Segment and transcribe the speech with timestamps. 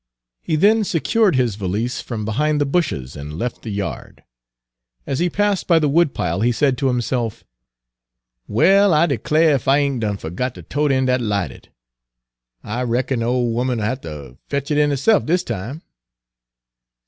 [0.41, 4.23] He then secured his valise from behind the bushes, and left the yard.
[5.05, 7.43] As he passed by the wood pile, he said to himself:
[8.47, 11.67] "Well, I declar' ef I ain't done fergot ter tote in dat lighterd;
[12.63, 15.83] I reckon de ole 'omen, 'll ha' ter fetch it in herse'f dis time."